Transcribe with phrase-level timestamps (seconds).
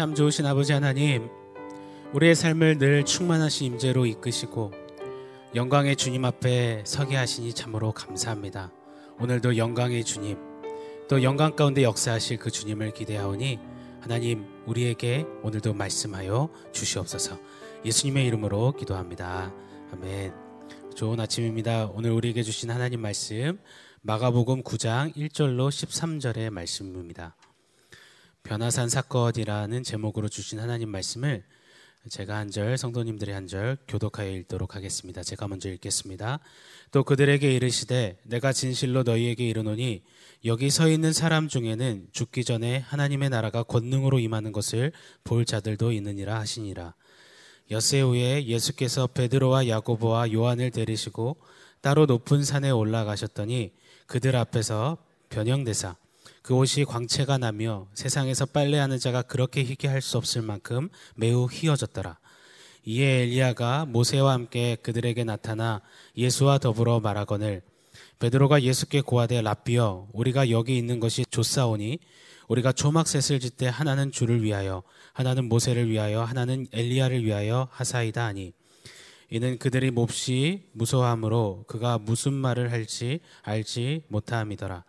[0.00, 1.28] 참 좋으신 아버지 하나님,
[2.14, 4.72] 우리의 삶을 늘 충만하신 임재로 이끄시고
[5.54, 8.72] 영광의 주님 앞에 서게 하시니 참으로 감사합니다.
[9.18, 10.38] 오늘도 영광의 주님,
[11.06, 13.58] 또 영광 가운데 역사하실 그 주님을 기대하오니
[14.00, 17.38] 하나님 우리에게 오늘도 말씀하여 주시옵소서.
[17.84, 19.52] 예수님의 이름으로 기도합니다.
[19.92, 20.32] 아멘.
[20.94, 21.90] 좋은 아침입니다.
[21.92, 23.60] 오늘 우리에게 주신 하나님 말씀
[24.00, 27.36] 마가복음 9장 1절로 13절의 말씀입니다.
[28.42, 31.44] 변화산 사건이라는 제목으로 주신 하나님 말씀을
[32.08, 35.22] 제가 한 절, 성도님들이 한 절 교독하여 읽도록 하겠습니다.
[35.22, 36.40] 제가 먼저 읽겠습니다.
[36.92, 40.02] 또 그들에게 이르시되 내가 진실로 너희에게 이르노니
[40.46, 44.92] 여기 서 있는 사람 중에는 죽기 전에 하나님의 나라가 권능으로 임하는 것을
[45.24, 46.94] 볼 자들도 있느니라 하시니라.
[47.70, 51.36] 엿새 후에 예수께서 베드로와 야고보와 요한을 데리시고
[51.82, 53.72] 따로 높은 산에 올라가셨더니
[54.06, 54.96] 그들 앞에서
[55.28, 55.96] 변형되사
[56.42, 62.18] 그 옷이 광채가 나며 세상에서 빨래하는 자가 그렇게 희게 할 수 없을 만큼 매우 희어졌더라.
[62.84, 65.82] 이에 엘리야가 모세와 함께 그들에게 나타나
[66.16, 67.62] 예수와 더불어 말하거늘
[68.18, 71.98] 베드로가 예수께 고하되 랍비여 우리가 여기 있는 것이 좋사오니
[72.48, 78.52] 우리가 초막셋을 짓되 하나는 주를 위하여 하나는 모세를 위하여 하나는 엘리야를 위하여 하사이다 하니
[79.28, 84.84] 이는 그들이 몹시 무서함으로 그가 무슨 말을 할지 알지 못함이더라.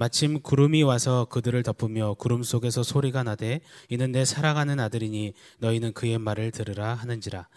[0.00, 6.18] 마침 구름이 와서 그들을 덮으며 구름 속에서 소리가 나되 이는 내 사랑하는 아들이니 너희는 그의
[6.18, 7.48] 말을 들으라 하는지라.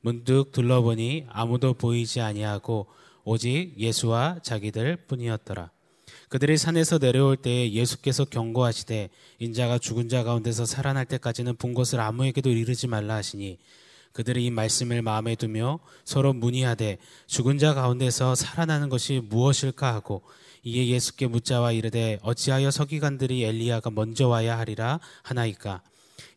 [0.00, 2.88] 문득 둘러보니 아무도 보이지 아니하고
[3.22, 5.70] 오직 예수와 자기들 뿐이었더라.
[6.30, 12.50] 그들이 산에서 내려올 때에 예수께서 경고하시되 인자가 죽은 자 가운데서 살아날 때까지는 본 것을 아무에게도
[12.50, 13.58] 이르지 말라 하시니
[14.12, 20.22] 그들이 이 말씀을 마음에 두며 서로 문의하되 죽은 자 가운데서 살아나는 것이 무엇일까 하고
[20.64, 25.82] 이에 예수께 묻자와 이르되 어찌하여 서기관들이 엘리야가 먼저 와야 하리라 하나이까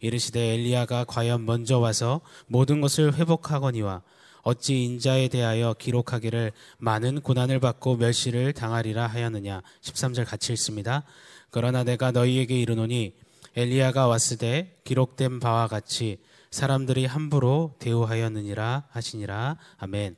[0.01, 4.01] 이르시되 엘리야가 과연 먼저 와서 모든 것을 회복하거니와
[4.43, 11.03] 어찌 인자에 대하여 기록하기를 많은 고난을 받고 멸시를 당하리라 하였느냐 13절 같이 읽습니다.
[11.49, 13.13] 그러나 내가 너희에게 이르노니
[13.55, 16.19] 엘리야가 왔을 때 기록된 바와 같이
[16.51, 19.57] 사람들이 함부로 대우하였느니라 하시니라.
[19.77, 20.15] 아멘.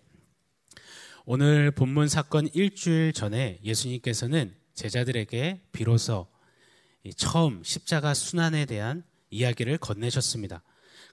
[1.32, 6.26] 오늘 본문 사건 일주일 전에 예수님께서는 제자들에게 비로소
[7.18, 10.64] 처음 십자가 순환에 대한 이야기를 건네셨습니다.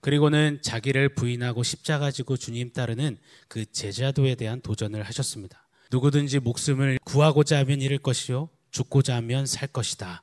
[0.00, 3.19] 그리고는 자기를 부인하고 십자가 지고 주님 따르는
[3.49, 5.69] 그 제자도에 대한 도전을 하셨습니다.
[5.91, 10.22] 누구든지 목숨을 구하고자 하면 잃을 것이요 죽고자 하면 살 것이다.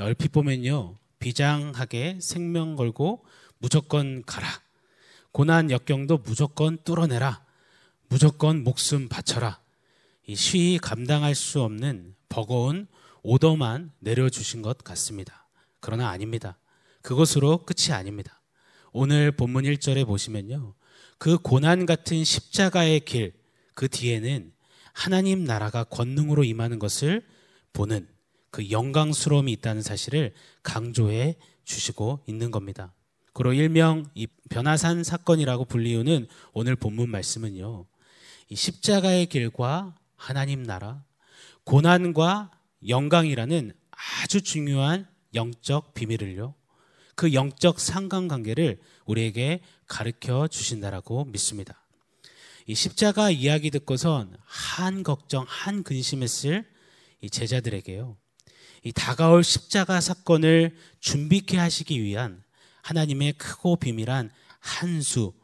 [0.00, 3.24] 얼핏 보면요 비장하게 생명 걸고
[3.58, 4.48] 무조건 가라.
[5.30, 7.48] 고난 역경도 무조건 뚫어내라.
[8.10, 9.60] 무조건 목숨 바쳐라.
[10.26, 12.88] 이 쉬이 감당할 수 없는 버거운
[13.22, 15.46] 오더만 내려주신 것 같습니다.
[15.78, 16.58] 그러나 아닙니다.
[17.02, 18.42] 그것으로 끝이 아닙니다.
[18.90, 20.74] 오늘 본문 1절에 보시면요.
[21.18, 23.32] 그 고난 같은 십자가의 길,
[23.74, 24.52] 그 뒤에는
[24.92, 27.24] 하나님 나라가 권능으로 임하는 것을
[27.72, 28.08] 보는
[28.50, 30.34] 그 영광스러움이 있다는 사실을
[30.64, 32.92] 강조해 주시고 있는 겁니다.
[33.34, 37.86] 그로 일명 이 변화산 사건이라고 불리우는 오늘 본문 말씀은요.
[38.50, 41.04] 이 십자가의 길과 하나님 나라,
[41.62, 42.50] 고난과
[42.88, 46.54] 영광이라는 아주 중요한 영적 비밀을요.
[47.14, 51.86] 그 영적 상관관계를 우리에게 가르쳐 주신다라고 믿습니다.
[52.66, 56.68] 이 십자가 이야기 듣고선 한 걱정, 한 근심했을
[57.20, 58.16] 이 제자들에게요.
[58.82, 62.42] 이 다가올 십자가 사건을 준비케 하시기 위한
[62.82, 65.34] 하나님의 크고 비밀한 한 수,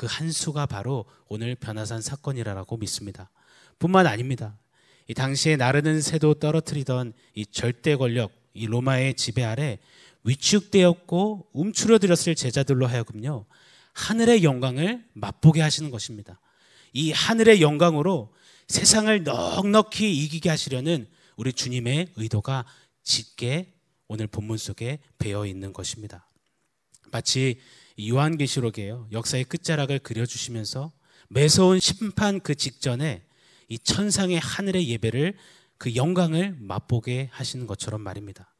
[0.00, 3.30] 그 한 수가 바로 오늘 변화산 사건이라고 믿습니다.
[3.78, 4.56] 뿐만 아닙니다.
[5.06, 9.78] 이 당시에 나르는 새도 떨어뜨리던 이 절대 권력, 이 로마의 지배 아래
[10.24, 13.44] 위축되었고 움츠러들었을 제자들로 하여금요,
[13.92, 16.40] 하늘의 영광을 맛보게 하시는 것입니다.
[16.94, 18.32] 이 하늘의 영광으로
[18.68, 22.64] 세상을 넉넉히 이기게 하시려는 우리 주님의 의도가
[23.02, 23.74] 짙게
[24.08, 26.26] 오늘 본문 속에 배어 있는 것입니다.
[27.12, 27.60] 마치
[28.08, 29.08] 요한계시록에요.
[29.12, 30.92] 역사의 끝자락을 그려주시면서
[31.28, 33.22] 매서운 심판 그 직전에
[33.68, 35.34] 이 천상의 하늘의 예배를
[35.78, 38.52] 그 영광을 맛보게 하시는 것처럼 말입니다.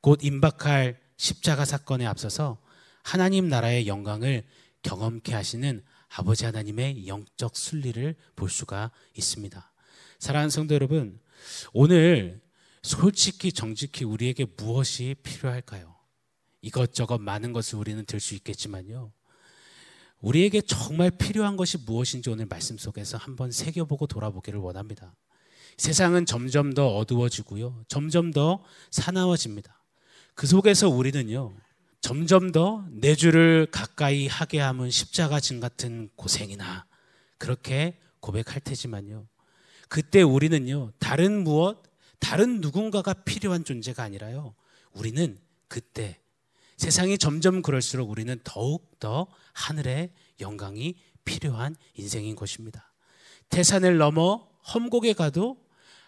[0.00, 2.58] 곧 임박할 십자가 사건에 앞서서
[3.02, 4.42] 하나님 나라의 영광을
[4.82, 9.72] 경험케 하시는 아버지 하나님의 영적 순리를 볼 수가 있습니다.
[10.18, 11.20] 사랑하는 성도 여러분,
[11.72, 12.40] 오늘
[12.82, 15.93] 솔직히 정직히 우리에게 무엇이 필요할까요?
[16.64, 19.12] 이것저것 많은 것을 우리는 들 수 있겠지만요.
[20.20, 25.14] 우리에게 정말 필요한 것이 무엇인지 오늘 말씀 속에서 한번 새겨보고 돌아보기를 원합니다.
[25.76, 27.84] 세상은 점점 더 어두워지고요.
[27.88, 29.78] 점점 더 사나워집니다.
[30.34, 31.54] 그 속에서 우리는요.
[32.00, 36.86] 점점 더 내 주를 가까이 하게 함은 십자가 진 같은 고생이나
[37.36, 39.26] 그렇게 고백할 테지만요.
[39.90, 41.82] 그때 우리는요, 다른 무엇,
[42.18, 44.54] 다른 누군가가 필요한 존재가 아니라요.
[44.92, 45.38] 우리는
[45.68, 46.23] 그때
[46.76, 52.92] 세상이 점점 그럴수록 우리는 더욱 더 하늘의 영광이 필요한 인생인 것입니다.
[53.48, 55.64] 태산을 넘어 험곡에 가도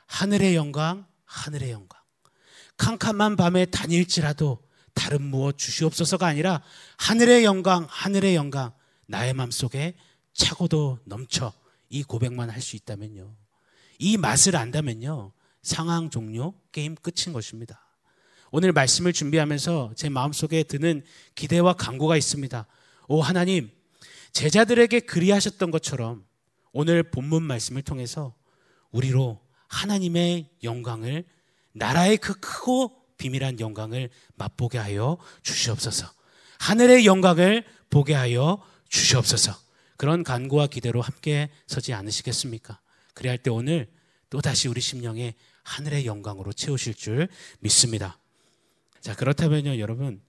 [0.07, 2.01] 하늘의 영광, 하늘의 영광.
[2.77, 4.63] 캄캄한 밤에 다닐지라도
[4.95, 6.63] 다른 무엇 주시옵소서가 아니라
[6.99, 8.73] 하늘의 영광, 하늘의 영광.
[9.07, 9.97] 나의 마음속에
[10.33, 11.53] 차고도 넘쳐
[11.89, 13.35] 이 고백만 할 수 있다면요.
[13.99, 15.33] 이 맛을 안다면요.
[15.63, 17.86] 상황 종료, 게임 끝인 것입니다.
[18.59, 21.05] 오늘 말씀을 준비하면서 제 마음속에 드는
[21.35, 22.67] 기대와 강구가 있습니다.
[23.07, 23.71] 오 하나님,
[24.33, 26.25] 제자들에게 그리하셨던 것처럼
[26.73, 28.35] 오늘 본문 말씀을 통해서
[28.93, 31.27] 우리로 하나님의 영광을
[31.73, 36.11] 나라의 그 크고 비밀한 영광을 맛보게 하여 주시옵소서.
[36.59, 39.55] 하늘의 영광을 보게 하여 주시옵소서.
[39.99, 42.81] 그런 간구와 기대로 함께 서지 않으시겠습니까?
[43.13, 43.87] 그래야 할때 오늘
[44.31, 47.29] 또다시 우리 심령에 하늘의 영광으로 채우실 줄
[47.61, 48.19] 믿습니다.
[49.01, 50.21] 자, 그렇다면요, 여러분.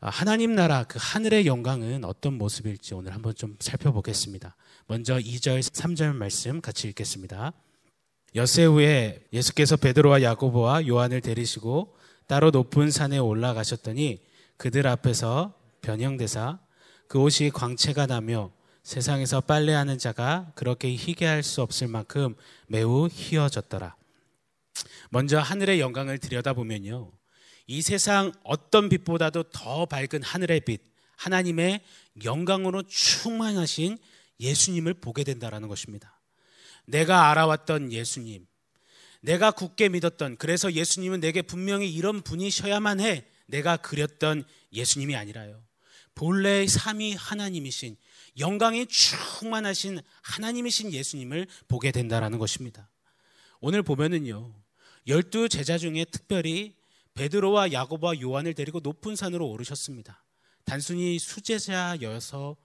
[0.00, 4.56] 아, 하나님 나라 그 하늘의 영광은 어떤 모습일지 오늘 한번 좀 살펴보겠습니다.
[4.86, 7.52] 먼저 2절, 3절 말씀 같이 읽겠습니다.
[8.34, 11.96] 엿새 후에 예수께서 베드로와 야고보와 요한을 데리시고
[12.26, 14.22] 따로 높은 산에 올라가셨더니
[14.56, 16.58] 그들 앞에서 변형되사
[17.08, 18.50] 그 옷이 광채가 나며
[18.82, 22.34] 세상에서 빨래하는 자가 그렇게 희게 할 수 없을 만큼
[22.68, 23.94] 매우 희어졌더라.
[25.10, 27.12] 먼저 하늘의 영광을 들여다보면요.
[27.66, 30.82] 이 세상 어떤 빛보다도 더 밝은 하늘의 빛,
[31.16, 31.80] 하나님의
[32.24, 33.98] 영광으로 충만하신
[34.40, 36.20] 예수님을 보게 된다라는 것입니다.
[36.84, 38.46] 내가 알아왔던 예수님,
[39.20, 45.62] 내가 굳게 믿었던 그래서 예수님은 내게 분명히 이런 분이셔야만 해 내가 그렸던 예수님이 아니라요.
[46.14, 47.96] 본래 삼위 하나님이신
[48.38, 52.90] 영광이 충만하신 하나님이신 예수님을 보게 된다라는 것입니다.
[53.60, 54.52] 오늘 보면은요.
[55.06, 56.74] 열두 제자 중에 특별히
[57.14, 60.24] 베드로와 야고보와 요한을 데리고 높은 산으로 오르셨습니다.
[60.64, 62.56] 단순히 수제자여서만은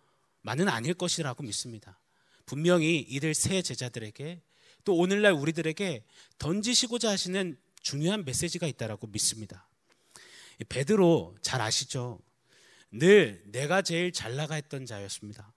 [0.67, 1.99] 아닐 것이라고 믿습니다.
[2.45, 4.41] 분명히 이들 세 제자들에게
[4.83, 6.05] 또 오늘날 우리들에게
[6.37, 9.67] 던지시고자 하시는 중요한 메시지가 있다라고 믿습니다.
[10.69, 12.19] 베드로 잘 아시죠?
[12.91, 15.53] 늘 내가 제일 잘 나가 했던 자였습니다.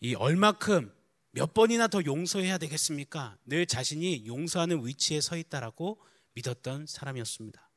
[0.00, 0.92] 이 얼마큼
[1.32, 3.36] 몇 번이나 더 용서해야 되겠습니까?
[3.44, 6.00] 늘 자신이 용서하는 위치에 서 있다라고
[6.32, 7.69] 믿었던 사람이었습니다.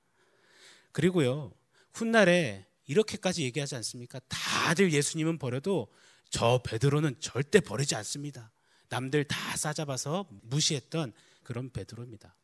[0.93, 1.51] 그리고요,
[1.93, 4.19] 훗날에 이렇게까지 얘기하지 않습니까?
[4.29, 5.91] 다들 예수님은 버려도
[6.29, 8.51] 저 베드로는 절대 버리지 않습니다.
[8.89, 11.13] 남들 다 싸잡아서 무시했던
[11.43, 12.35] 그런 베드로입니다.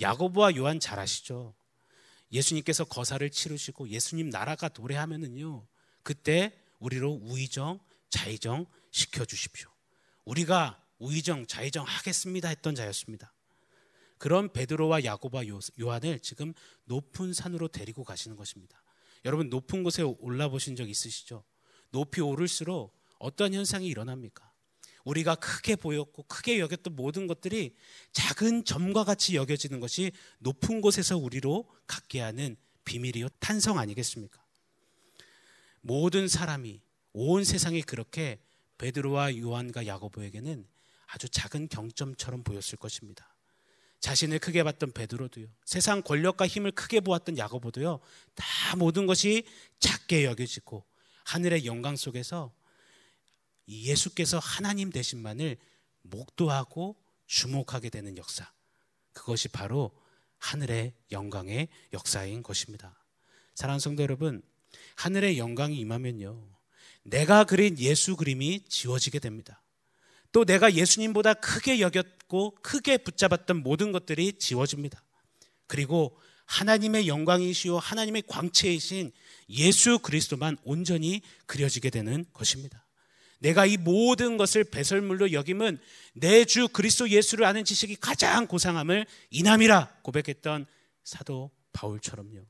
[0.00, 1.54] 야고보와 요한 잘 아시죠?
[2.32, 5.66] 예수님께서 거사를 치르시고 예수님 나라가 도래하면은요.
[6.02, 9.68] 그때 우리로 우의정, 자의정 시켜 주십시오.
[10.24, 13.32] 우리가 우의정, 자의정 하겠습니다 했던 자였습니다.
[14.20, 15.44] 그런 베드로와 야고보와
[15.80, 16.52] 요한을 지금
[16.84, 18.82] 높은 산으로 데리고 가시는 것입니다.
[19.24, 21.42] 여러분 높은 곳에 올라 보신 적 있으시죠?
[21.90, 24.52] 높이 오를수록 어떤 현상이 일어납니까?
[25.04, 27.74] 우리가 크게 보였고 크게 여겼던 모든 것들이
[28.12, 34.38] 작은 점과 같이 여겨지는 것이 높은 곳에서 우리로 갖게 하는 비밀이요 탄성 아니겠습니까?
[35.80, 36.82] 모든 사람이
[37.14, 38.38] 온 세상이 그렇게
[38.76, 40.66] 베드로와 요한과 야고보에게는
[41.06, 43.29] 아주 작은 경점처럼 보였을 것입니다.
[44.00, 45.46] 자신을 크게 봤던 베드로도요.
[45.64, 48.00] 세상 권력과 힘을 크게 보았던 야고보도요.
[48.34, 49.44] 다 모든 것이
[49.78, 50.84] 작게 여겨지고
[51.24, 52.52] 하늘의 영광 속에서
[53.68, 55.56] 예수께서 하나님 되신만을
[56.02, 58.50] 목도하고 주목하게 되는 역사.
[59.12, 59.92] 그것이 바로
[60.38, 63.04] 하늘의 영광의 역사인 것입니다.
[63.54, 64.42] 사랑하는 성도 여러분,
[64.96, 66.42] 하늘의 영광이 임하면요.
[67.02, 69.62] 내가 그린 예수 그림이 지워지게 됩니다.
[70.32, 75.02] 또 내가 예수님보다 크게 여겼고 크게 붙잡았던 모든 것들이 지워집니다.
[75.66, 79.12] 그리고 하나님의 영광이시오 하나님의 광채이신
[79.50, 82.84] 예수 그리스도만 온전히 그려지게 되는 것입니다.
[83.38, 85.78] 내가 이 모든 것을 배설물로 여김은
[86.14, 90.66] 내 주 그리스도 예수를 아는 지식이 가장 고상함을 이남이라 고백했던
[91.04, 92.44] 사도 바울처럼요.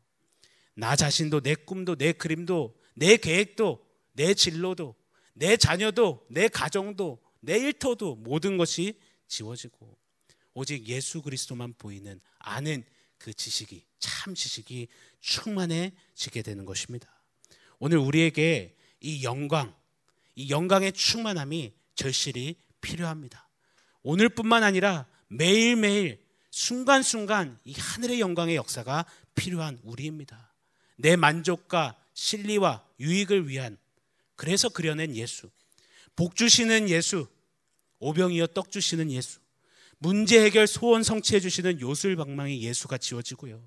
[0.75, 3.85] 나 자신도 내 꿈도 내 그림도 내 계획도
[4.15, 4.97] 내 진로도
[5.35, 9.97] 내 자녀도 내 가정도 내 일터도 모든 것이 지워지고
[10.55, 12.85] 오직 예수 그리스도만 보이는 아는
[13.19, 14.89] 그 지식이 참 지식이
[15.21, 17.09] 충만해지게 되는 것입니다.
[17.79, 19.75] 오늘 우리에게 이 영광
[20.35, 23.49] 이 영광의 충만함이 절실히 필요합니다.
[24.03, 29.05] 오늘뿐만 아니라 매일매일 순간순간 이 하늘의 영광의 역사가
[29.35, 30.53] 필요한 우리입니다.
[30.97, 33.79] 내 만족과 실리와 유익을 위한
[34.35, 35.51] 그래서 그려낸 예수.
[36.21, 37.27] 복 주시는 예수.
[37.99, 39.41] 오병이어 떡 주시는 예수.
[39.97, 43.67] 문제 해결 소원 성취해 주시는 요술방망이 예수가 지워지고요.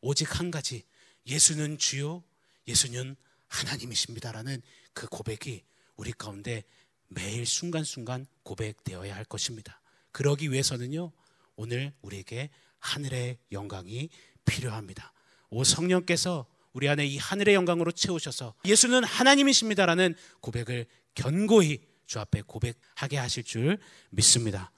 [0.00, 0.84] 오직 한 가지
[1.26, 2.22] 예수는 주요
[2.68, 3.16] 예수는
[3.48, 4.62] 하나님이십니다라는
[4.92, 5.64] 그 고백이
[5.96, 6.62] 우리 가운데
[7.08, 9.80] 매일 순간순간 고백되어야 할 것입니다.
[10.12, 11.10] 그러기 위해서는요.
[11.56, 14.08] 오늘 우리에게 하늘의 영광이
[14.44, 15.12] 필요합니다.
[15.50, 20.86] 오 성령께서 우리 안에 이 하늘의 영광으로 채우셔서 예수는 하나님이십니다라는 고백을
[21.16, 23.78] 견고히 주 앞에 고백하게 하실 줄
[24.10, 24.72] 믿습니다.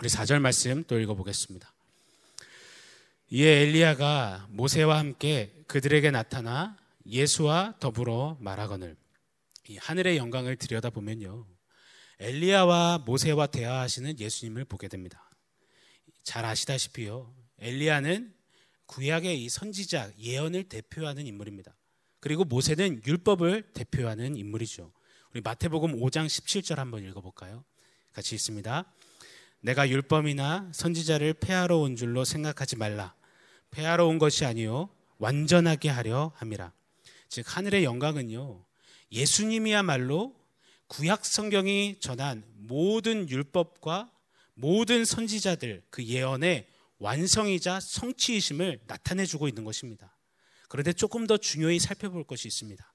[0.00, 1.72] 우리 4절 말씀 또 읽어보겠습니다.
[3.30, 6.76] 이에 엘리야가 모세와 함께 그들에게 나타나
[7.06, 8.96] 예수와 더불어 말하거늘
[9.68, 11.46] 이 하늘의 영광을 들여다보면요.
[12.18, 15.30] 엘리야와 모세와 대화하시는 예수님을 보게 됩니다.
[16.24, 17.32] 잘 아시다시피요.
[17.60, 18.34] 엘리야는
[18.86, 21.72] 구약의 이 선지자 예언을 대표하는 인물입니다.
[22.18, 24.92] 그리고 모세는 율법을 대표하는 인물이죠.
[25.32, 27.64] 우리 마태복음 5장 17절 한번 읽어볼까요?
[28.12, 28.92] 같이 있습니다.
[29.60, 33.14] 내가 율법이나 선지자를 폐하러 온 줄로 생각하지 말라.
[33.70, 36.72] 폐하러 온 것이 아니요 완전하게 하려 함이라.
[37.28, 38.64] 즉 하늘의 영광은요
[39.12, 40.34] 예수님이야말로
[40.88, 44.10] 구약 성경이 전한 모든 율법과
[44.54, 46.66] 모든 선지자들 그 예언의
[46.98, 50.16] 완성이자 성취이심을 나타내 주고 있는 것입니다.
[50.68, 52.92] 그런데 조금 더 중요히 살펴볼 것이 있습니다.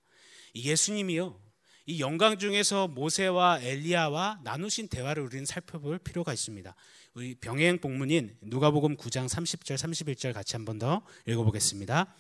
[0.54, 1.45] 예수님이요.
[1.88, 6.74] 이 영광 중에서 모세와 엘리야와 나누신 대화를 우리는 살펴볼 필요가 있습니다.
[7.14, 12.14] 우리 병행 복문인 누가복음 9장 30절 31절 같이 한 번 더 읽어보겠습니다.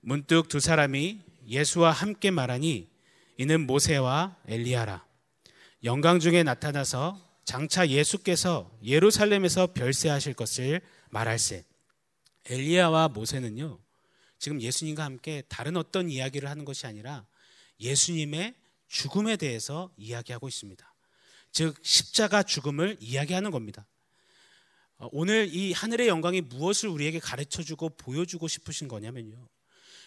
[0.00, 2.88] 문득 두 사람이 예수와 함께 말하니
[3.36, 5.04] 이는 모세와 엘리야라.
[5.82, 11.64] 영광 중에 나타나서 장차 예수께서 예루살렘에서 별세하실 것을 말할세.
[12.46, 13.80] 엘리야와 모세는요.
[14.38, 17.26] 지금 예수님과 함께 다른 어떤 이야기를 하는 것이 아니라
[17.80, 18.54] 예수님의
[18.94, 20.94] 죽음에 대해서 이야기하고 있습니다.
[21.50, 23.86] 즉 십자가 죽음을 이야기하는 겁니다.
[24.98, 29.48] 어, 오늘 이 하늘의 영광이 무엇을 우리에게 가르쳐 주고 보여주고 싶으신 거냐면요.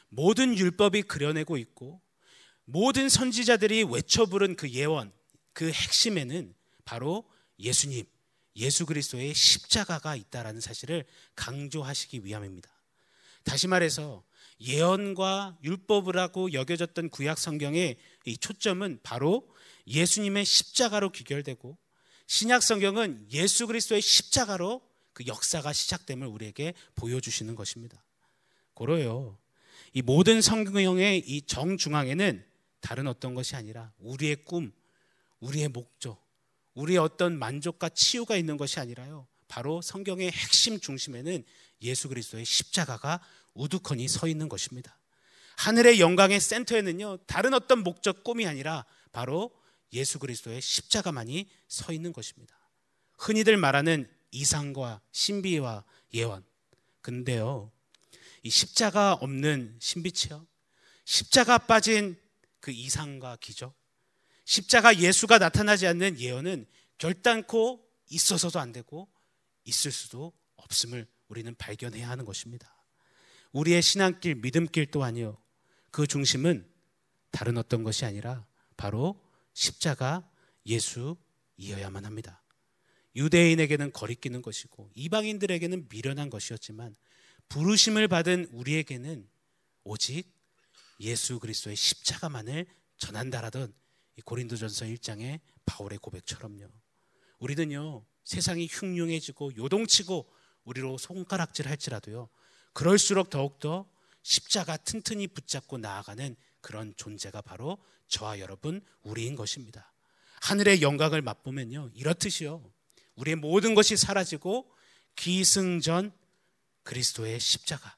[0.08, 2.00] 모든 율법이 그려내고 있고
[2.64, 5.12] 모든 선지자들이 외쳐 부른 그 예언,
[5.52, 7.30] 그 핵심에는 바로
[7.60, 8.06] 예수님,
[8.56, 11.04] 예수 그리스도의 십자가가 있다라는 사실을
[11.36, 12.70] 강조하시기 위함입니다.
[13.44, 14.24] 다시 말해서
[14.60, 19.48] 예언과 율법이라고 여겨졌던 구약 성경의 이 초점은 바로
[19.88, 21.78] 예수님의 십자가로 귀결되고
[22.28, 24.82] 신약 성경은 예수 그리스도의 십자가로
[25.14, 28.04] 그 역사가 시작됨을 우리에게 보여주시는 것입니다.
[28.74, 29.38] 고로요.
[29.94, 32.46] 이 모든 성경의 이 정중앙에는
[32.82, 34.72] 다른 어떤 것이 아니라 우리의 꿈,
[35.40, 36.24] 우리의 목적,
[36.74, 39.28] 우리의 어떤 만족과 치유가 있는 것이 아니라요.
[39.48, 41.44] 바로 성경의 핵심 중심에는
[41.82, 43.22] 예수 그리스도의 십자가가
[43.58, 44.98] 우두커니 서 있는 것입니다.
[45.58, 49.52] 하늘의 영광의 센터에는요, 다른 어떤 목적 꿈이 아니라 바로
[49.94, 52.56] 예수 그리스도의 십자가만이 서 있는 것입니다.
[53.18, 55.84] 흔히들 말하는 이상과 신비와
[56.14, 56.46] 예언.
[57.02, 57.72] 근데요,
[58.44, 60.46] 이 십자가 없는 신비치요.
[61.06, 62.20] 십자가 빠진
[62.60, 63.74] 그 이상과 기적.
[64.46, 69.10] 십자가 예수가 나타나지 않는 예언은 결단코 있어서도 안 되고
[69.64, 72.77] 있을 수도 없음을 우리는 발견해야 하는 것입니다.
[73.58, 75.36] 우리의 신앙길, 믿음길 또한요.
[75.90, 76.70] 그 중심은
[77.32, 78.46] 다른 어떤 것이 아니라
[78.78, 79.20] 바로
[79.54, 80.30] 십자가
[80.68, 82.44] 예수이어야만 합니다.
[83.16, 86.96] 유대인에게는 거리끼는 것이고 이방인들에게는 미련한 것이었지만
[87.50, 89.28] 부르심을 받은 우리에게는
[89.84, 90.32] 오직
[91.00, 93.74] 예수 그리스도의 십자가만을 전한다라던
[94.24, 96.68] 고린도전서 1장의 바울의 고백처럼요.
[97.40, 100.32] 우리는요 세상이 흉흉해지고 요동치고
[100.66, 102.30] 우리로 손가락질 할지라도요
[102.78, 103.90] 그럴수록 더욱더
[104.22, 109.92] 십자가 튼튼히 붙잡고 나아가는 그런 존재가 바로 저와 여러분 우리인 것입니다.
[110.42, 112.64] 하늘의 영광을 맛보면요 이렇듯이요
[113.16, 114.72] 우리의 모든 것이 사라지고
[115.16, 116.12] 기승전
[116.84, 117.98] 그리스도의 십자가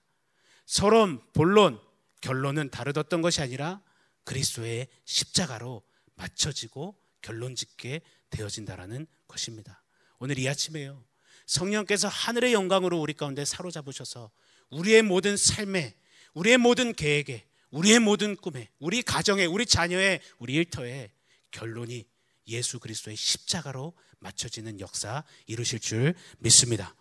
[0.65, 1.77] 서론 본론
[2.21, 3.81] 결론은 다르던 것이 아니라
[4.23, 5.83] 그리스도의 십자가로
[6.15, 9.83] 맞춰지고 결론 짓게 되어진다라는 것입니다.
[10.19, 11.03] 오늘 이 아침에요.
[11.47, 14.31] 성령께서 하늘의 영광으로 우리 가운데 사로잡으셔서
[14.69, 15.95] 우리의 모든 삶에,
[16.33, 21.11] 우리의 모든 계획에, 우리의 모든 꿈에, 우리 가정에, 우리 자녀의, 우리 일터에
[21.51, 22.05] 결론이
[22.47, 26.95] 예수 그리스도의 십자가로 맞춰지는 역사 이루실 줄 믿습니다.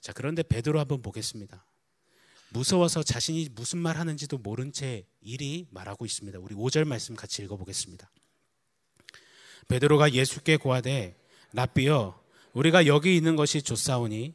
[0.00, 1.64] 자, 그런데 베드로 한번 보겠습니다.
[2.50, 6.38] 무서워서 자신이 무슨 말 하는지도 모른 채 일이 말하고 있습니다.
[6.38, 8.10] 우리 5절 말씀 같이 읽어 보겠습니다.
[9.68, 11.16] 베드로가 예수께 고하되
[11.52, 12.22] 랍비여
[12.52, 14.34] 우리가 여기 있는 것이 좋사오니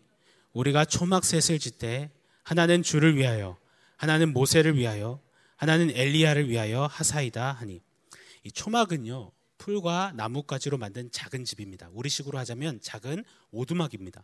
[0.54, 2.12] 우리가 초막셋을 짓되
[2.44, 3.58] 하나는 주를 위하여
[3.98, 5.22] 하나는 모세를 위하여
[5.56, 7.82] 하나는 엘리야를 위하여 하사이다 하니
[8.44, 11.90] 이 초막은요 풀과 나뭇가지로 만든 작은 집입니다.
[11.94, 14.24] 우리식으로 하자면 작은 오두막입니다.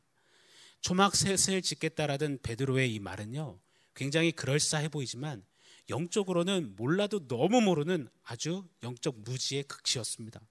[0.81, 3.59] 초막 셋을 짓겠다라던 베드로의 이 말은요
[3.93, 5.43] 굉장히 그럴싸해 보이지만
[5.89, 10.41] 영적으로는 몰라도 너무 모르는 아주 영적 무지의 극치였습니다.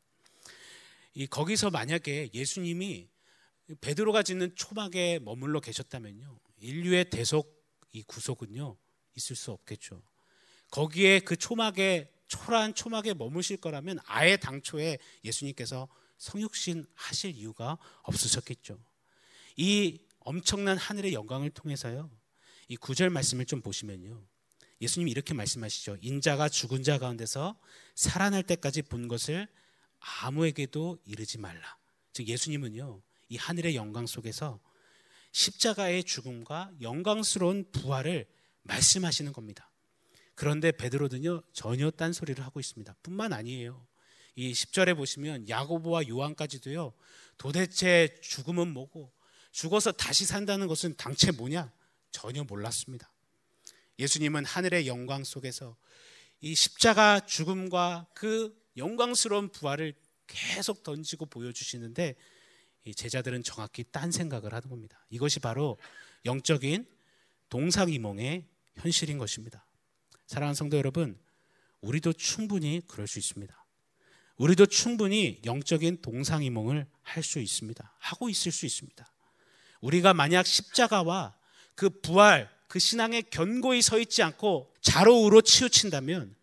[1.15, 3.09] 이 거기서 만약에 예수님이
[3.81, 7.56] 베드로가 짓는 초막에 머물러 계셨다면요 인류의 대속
[7.97, 8.77] 이 구속은요
[9.15, 10.03] 있을 수 없겠죠.
[10.71, 15.89] 거기에 그 초막에 초라한 초막에 머무실 거라면 아예 당초에 예수님께서
[16.19, 18.79] 성육신 하실 이유가 없으셨겠죠.
[19.57, 22.11] 이 엄청난 하늘의 영광을 통해서요.
[22.69, 24.23] 이 구절 말씀을 좀 보시면요.
[24.83, 25.97] 예수님이 이렇게 말씀하시죠.
[26.03, 27.59] 인자가 죽은 자 가운데서
[27.95, 29.49] 살아날 때까지 본 것을
[30.21, 31.79] 아무에게도 이르지 말라.
[32.13, 33.01] 즉 예수님은요.
[33.29, 34.61] 이 하늘의 영광 속에서
[35.33, 38.27] 십자가의 죽음과 영광스러운 부활을
[38.63, 39.71] 말씀하시는 겁니다.
[40.35, 42.95] 그런데 베드로는요 전혀 딴 소리를 하고 있습니다.
[43.03, 43.87] 뿐만 아니에요.
[44.35, 46.93] 이 10절에 보시면 야고보와 요한까지도요.
[47.39, 49.13] 도대체 죽음은 뭐고
[49.51, 51.73] 죽어서 다시 산다는 것은 당최 뭐냐?
[52.11, 53.11] 전혀 몰랐습니다.
[53.99, 55.77] 예수님은 하늘의 영광 속에서
[56.41, 59.95] 이 십자가 죽음과 그 영광스러운 부활을
[60.27, 62.15] 계속 던지고 보여주시는데
[62.95, 65.05] 제자들은 정확히 딴 생각을 하는 겁니다.
[65.11, 65.79] 이것이 바로
[66.25, 66.87] 영적인
[67.49, 68.45] 동상이몽의
[68.77, 69.65] 현실인 것입니다.
[70.27, 71.19] 사랑하는 성도 여러분,
[71.81, 73.65] 우리도 충분히 그럴 수 있습니다.
[74.37, 77.95] 우리도 충분히 영적인 동상이몽을 할 수 있습니다.
[77.99, 79.07] 하고 있을 수 있습니다.
[79.81, 81.37] 우리가 만약 십자가와
[81.75, 86.35] 그 부활, 그 신앙에 견고히 서 있지 않고 좌로우로 치우친다면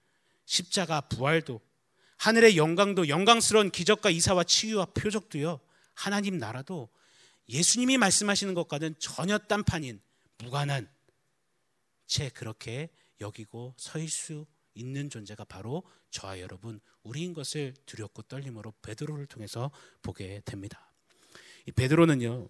[0.45, 1.61] 십자가 부활도
[2.17, 5.59] 하늘의 영광도 영광스러운 기적과 이사와 치유와 표적도요.
[5.93, 6.89] 하나님 나라도
[7.49, 10.01] 예수님이 말씀하시는 것과는 전혀 딴판인
[10.37, 10.89] 무관한
[12.05, 12.89] 채 그렇게
[13.21, 14.45] 여기고 서수
[14.75, 20.91] 있는 존재가 바로 저와 여러분 우리인 것을 두렵고 떨림으로 베드로를 통해서 보게 됩니다.
[21.65, 22.49] 이 베드로는요.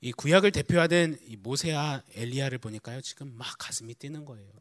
[0.00, 3.00] 이 구약을 대표하는 이 모세와 엘리야를 보니까요.
[3.00, 4.52] 지금 막 가슴이 뛰는 거예요.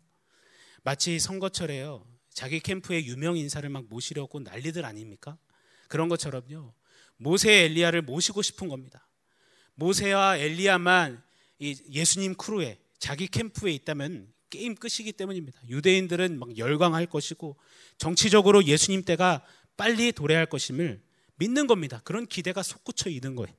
[0.83, 2.05] 마치 선거철에요.
[2.29, 5.37] 자기 캠프에 유명 인사를 막 모시려고 난리들 아닙니까?
[5.87, 6.73] 그런 것처럼요.
[7.23, 9.07] 모세 엘리야를 모시고 싶은 겁니다.
[9.75, 11.23] 모세와 엘리야만
[11.59, 15.59] 이 예수님 크루에 자기 캠프에 있다면 게임 끝이기 때문입니다.
[15.67, 17.57] 유대인들은 막 열광할 것이고
[17.97, 19.43] 정치적으로 예수님 때가
[19.77, 21.01] 빨리 도래할 것임을
[21.35, 22.01] 믿는 겁니다.
[22.03, 23.55] 그런 기대가 솟구쳐 있는 거예요.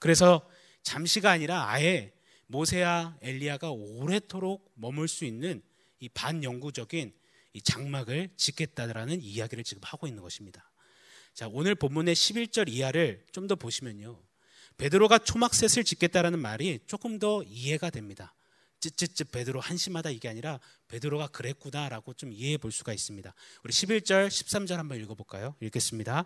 [0.00, 0.46] 그래서
[0.82, 2.12] 잠시가 아니라 아예
[2.48, 5.62] 모세와 엘리야가 오래도록 머물 수 있는
[6.00, 7.14] 이 반영구적인
[7.54, 10.71] 이 장막을 짓겠다라는 이야기를 지금 하고 있는 것입니다.
[11.34, 14.18] 자, 오늘 본문의 11절 이하를 좀 더 보시면요.
[14.76, 18.34] 베드로가 초막셋을 짓겠다라는 말이 조금 더 이해가 됩니다.
[18.80, 23.32] 찌찌찌 베드로 한심하다 이게 아니라 베드로가 그랬구나라고 좀 이해해 볼 수가 있습니다.
[23.64, 25.54] 우리 11절, 13절 한번 읽어 볼까요?
[25.60, 26.24] 읽겠습니다.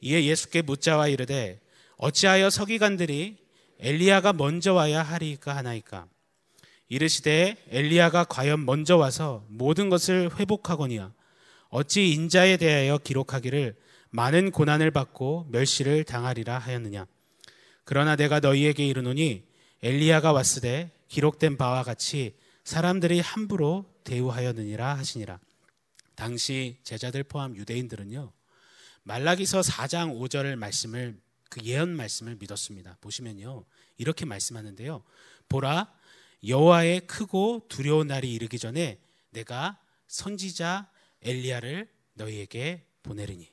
[0.00, 1.60] 이에 예수께 묻자와 이르되
[1.96, 3.38] 어찌하여 서기관들이
[3.78, 6.06] 엘리야가 먼저 와야 하리까 하나이까
[6.88, 11.12] 이르시되 엘리야가 과연 먼저 와서 모든 것을 회복하거니와
[11.70, 13.81] 어찌 인자에 대하여 기록하기를
[14.12, 17.06] 많은 고난을 받고 멸시를 당하리라 하였느냐
[17.84, 19.44] 그러나 내가 너희에게 이르노니
[19.82, 25.38] 엘리야가 왔으되 기록된 바와 같이 사람들이 함부로 대우하였느니라 하시니라.
[26.14, 28.32] 당시 제자들 포함 유대인들은요.
[29.02, 31.20] 말라기서 4장 5절 말씀을
[31.50, 32.96] 그 예언 말씀을 믿었습니다.
[33.00, 33.64] 보시면요.
[33.98, 35.02] 이렇게 말씀하는데요.
[35.48, 35.92] 보라
[36.46, 40.88] 여호와의 크고 두려운 날이 이르기 전에 내가 선지자
[41.22, 43.51] 엘리야를 너희에게 보내리니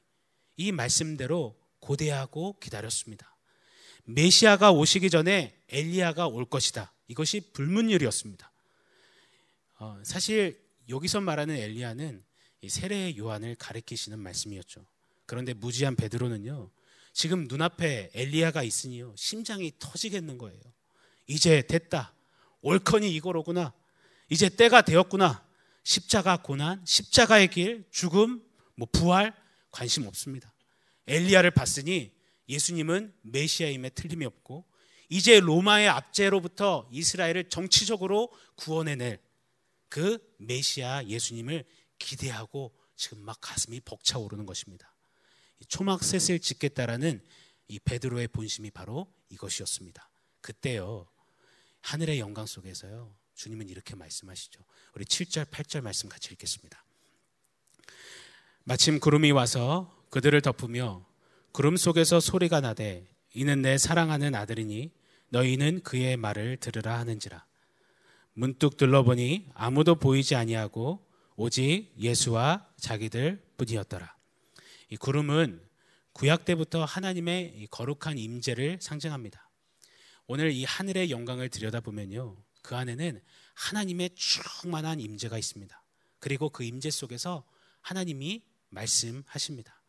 [0.60, 3.34] 이 말씀대로 고대하고 기다렸습니다.
[4.04, 6.94] 메시아가 오시기 전에 엘리야가 올 것이다.
[7.08, 8.52] 이것이 불문율이었습니다.
[9.80, 12.22] 어, 사실 여기서 말하는 엘리야는
[12.68, 14.86] 세례의 요한을 가리키시는 말씀이었죠.
[15.26, 16.70] 그런데 무지한 베드로는요.
[17.14, 19.14] 지금 눈앞에 엘리야가 있으니요.
[19.16, 20.60] 심장이 터지겠는 거예요.
[21.26, 22.14] 이제 됐다.
[22.64, 23.74] 옳거니 이거로구나.
[24.30, 25.48] 이제 때가 되었구나.
[25.84, 28.44] 십자가 고난, 십자가의 길, 죽음,
[28.76, 29.34] 뭐 부활
[29.72, 30.54] 관심 없습니다.
[31.08, 32.12] 엘리야를 봤으니
[32.48, 34.66] 예수님은 메시아임에 틀림이 없고
[35.10, 39.20] 이제 로마의 압제로부터 이스라엘을 정치적으로 구원해낼
[39.90, 41.66] 그 메시아 예수님을
[41.98, 44.94] 기대하고 지금 막 가슴이 벅차오르는 것입니다.
[45.68, 47.24] 초막셋을 짓겠다라는
[47.68, 50.10] 이 베드로의 본심이 바로 이것이었습니다.
[50.42, 51.08] 그때요
[51.82, 54.64] 하늘의 영광 속에서요 주님은 이렇게 말씀하시죠.
[54.96, 56.84] 우리 7절 8절 말씀 같이 읽겠습니다.
[58.70, 61.04] 마침 구름이 와서 그들을 덮으며
[61.54, 64.92] 구름 속에서 소리가 나되 이는 내 사랑하는 아들이니
[65.30, 67.44] 너희는 그의 말을 들으라 하는지라
[68.34, 71.04] 문득 둘러보니 아무도 보이지 아니하고
[71.36, 74.16] 오직 예수와 자기들 뿐이었더라.
[74.92, 75.64] 이 구름은
[76.14, 79.50] 구약 때부터 하나님의 거룩한 임재를 상징합니다.
[80.28, 82.38] 오늘 이 하늘의 영광을 들여다보면요.
[82.62, 83.20] 그 안에는
[83.56, 85.84] 하나님의 충만한 임재가 있습니다.
[86.20, 87.44] 그리고 그 임재 속에서
[87.82, 89.82] 하나님이 말씀하십니다.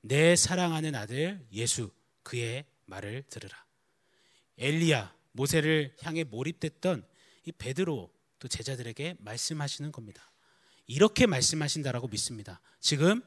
[0.00, 1.90] 내 사랑하는 아들 예수
[2.22, 3.64] 그의 말을 들으라.
[4.58, 7.06] 엘리야 모세를 향해 몰입됐던
[7.44, 10.30] 이 베드로 또 제자들에게 말씀하시는 겁니다.
[10.86, 12.60] 이렇게 말씀하신다라고 믿습니다.
[12.80, 13.22] 지금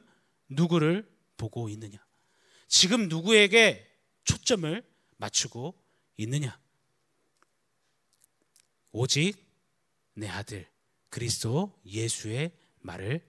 [0.48, 1.98] 누구를 보고 있느냐?
[2.68, 3.86] 지금 누구에게
[4.24, 4.82] 초점을
[5.16, 5.74] 맞추고
[6.16, 6.58] 있느냐?
[8.92, 9.36] 오직
[10.14, 10.68] 내 아들
[11.08, 13.28] 그리스도 예수의 말을.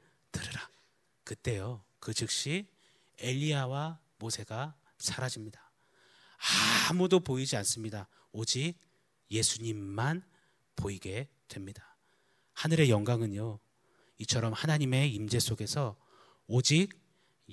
[1.32, 1.82] 그때요.
[2.02, 2.68] 그 즉시
[3.20, 5.72] 엘리야와 모세가 사라집니다.
[6.90, 8.10] 아무도 보이지 않습니다.
[8.34, 8.76] 오직
[9.30, 10.24] 예수님만
[10.76, 11.96] 보이게 됩니다.
[12.52, 13.60] 하늘의 영광은요.
[14.18, 15.96] 이처럼 하나님의 임재 속에서
[16.48, 16.90] 오직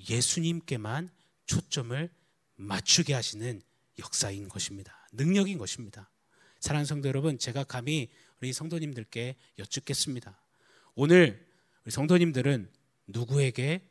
[0.09, 1.09] 예수님께만
[1.45, 2.09] 초점을
[2.57, 3.61] 맞추게 하시는
[3.97, 5.07] 역사인 것입니다.
[5.13, 6.11] 능력인 것입니다.
[6.59, 8.09] 사랑하는 성도 여러분, 제가 감히
[8.41, 10.37] 우리 성도님들께 여쭙겠습니다.
[10.95, 11.47] 오늘
[11.85, 12.78] 우리 성도님들은
[13.09, 13.87] 누구에게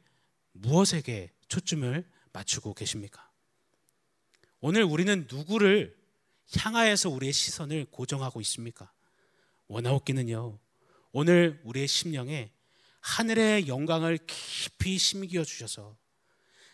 [0.52, 3.28] 무엇에게 초점을 맞추고 계십니까?
[4.60, 5.96] 오늘 우리는 누구를
[6.56, 8.90] 향하여서 우리의 시선을 고정하고 있습니까?
[9.68, 10.58] 원하옵기는요.
[11.12, 12.50] 오늘 우리의 심령에
[13.00, 15.96] 하늘의 영광을 깊이 심기어 주셔서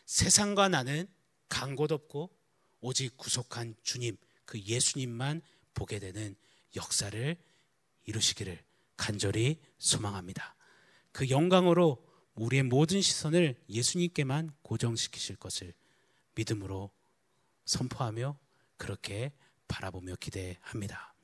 [0.07, 1.07] 세상과 나는
[1.48, 2.30] 간 곳 없고
[2.80, 5.40] 오직 구속한 주님 그 예수님만
[5.72, 6.37] 보게 되는
[6.76, 7.37] 역사를
[8.04, 8.62] 이루시기를
[8.96, 10.54] 간절히 소망합니다.
[11.12, 12.04] 그 영광으로
[12.35, 15.73] 우리의 모든 시선을 예수님께만 고정시키실 것을
[16.35, 16.90] 믿음으로
[17.64, 18.38] 선포하며
[18.77, 19.33] 그렇게
[19.68, 21.14] 바라보며 기대합니다.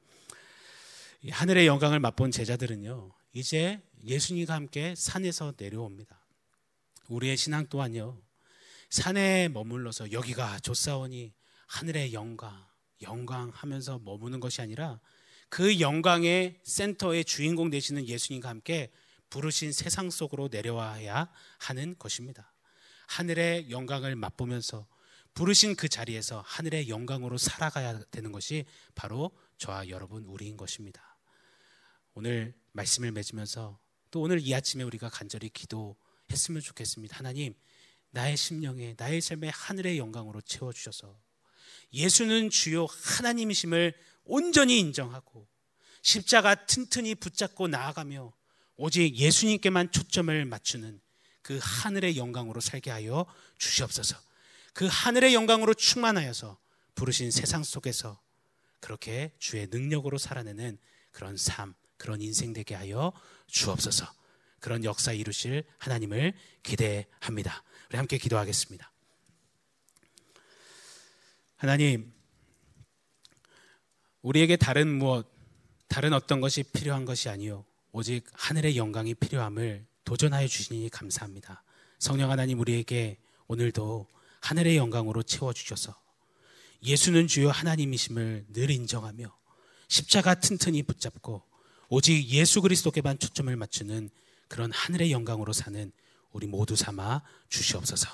[1.31, 6.19] 하늘의 영광을 맛본 제자들은요, 이제 예수님과 함께 산에서 내려옵니다.
[7.09, 8.21] 우리의 신앙 또한요,
[8.89, 11.33] 산에 머물러서 여기가 좋사오니
[11.67, 12.67] 하늘의 영광,
[13.03, 15.01] 영광 하면서 머무는 것이 아니라
[15.49, 18.91] 그 영광의 센터의 주인공 되시는 예수님과 함께
[19.31, 22.53] 부르신 세상 속으로 내려와야 하는 것입니다.
[23.07, 24.87] 하늘의 영광을 맛보면서
[25.35, 31.17] 부르신 그 자리에서 하늘의 영광으로 살아가야 되는 것이 바로 저와 여러분 우리인 것입니다.
[32.15, 33.79] 오늘 말씀을 맺으면서
[34.11, 37.17] 또 오늘 이 아침에 우리가 간절히 기도했으면 좋겠습니다.
[37.17, 37.55] 하나님,
[38.11, 41.17] 나의 심령에 나의 삶에 하늘의 영광으로 채워 주셔서
[41.93, 45.49] 예수는 주요 하나님이심을 온전히 인정하고
[46.03, 48.33] 십자가 튼튼히 붙잡고 나아가며
[48.83, 51.03] 오직 예수님께만 초점을 맞추는
[51.43, 53.27] 그 하늘의 영광으로 살게 하여
[53.59, 54.17] 주시옵소서.
[54.73, 56.59] 그 하늘의 영광으로 충만하여서
[56.95, 58.19] 부르신 세상 속에서
[58.81, 60.79] 그렇게 주의 능력으로 살아내는
[61.11, 63.13] 그런 삶, 그런 인생 되게 하여
[63.49, 64.11] 주옵소서.
[64.61, 67.63] 그런 역사 이루실 하나님을 기대합니다.
[67.91, 68.91] 우리 함께 기도하겠습니다.
[71.57, 72.11] 하나님,
[74.23, 75.31] 우리에게 다른 무엇,
[75.87, 77.67] 다른 어떤 것이 필요한 것이 아니요.
[77.93, 81.63] 오직 하늘의 영광이 필요함을 도전하여 주시니 감사합니다.
[81.99, 84.07] 성령 하나님 우리에게 오늘도
[84.41, 85.95] 하늘의 영광으로 채워주셔서
[86.83, 89.37] 예수는 주요 하나님이심을 늘 인정하며
[89.89, 91.43] 십자가 튼튼히 붙잡고
[91.89, 94.09] 오직 예수 그리스도께만 초점을 맞추는
[94.49, 95.93] 그런 하늘의 영광으로 사는
[96.33, 98.09] 우리 모두 삼아 주시옵소서.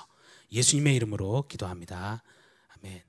[0.51, 2.23] 예수님의 이름으로 기도합니다.
[2.69, 3.06] 아멘.